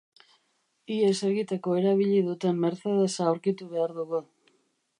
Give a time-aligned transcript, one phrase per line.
[0.95, 4.23] Ihes egiteko erabili duten Mercedesa aurkitu behar dugu.